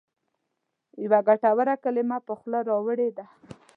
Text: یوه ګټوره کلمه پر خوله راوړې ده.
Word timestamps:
یوه 1.03 1.19
ګټوره 1.27 1.75
کلمه 1.83 2.17
پر 2.25 2.33
خوله 2.39 2.59
راوړې 2.69 3.09
ده. 3.17 3.25